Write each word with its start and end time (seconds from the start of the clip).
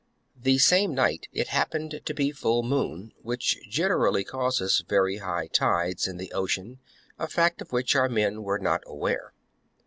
29. 0.33 0.43
The 0.43 0.57
same 0.57 0.95
night 0.95 1.27
it 1.31 1.49
happened 1.49 2.01
to 2.03 2.13
be 2.15 2.31
full 2.31 2.63
Jf^e^shf?^ 2.63 2.69
moon, 2.69 3.13
which 3.21 3.69
generally 3.69 4.23
causes 4.23 4.83
very 4.89 5.17
high 5.17 5.45
tides 5.45 6.07
wrecked. 6.07 6.09
in 6.09 6.17
the 6.17 6.31
Ocean, 6.31 6.79
a 7.19 7.27
fact 7.27 7.61
of 7.61 7.71
which 7.71 7.95
our 7.95 8.09
men 8.09 8.41
were 8.41 8.57
not 8.57 8.81
aware. 8.87 9.31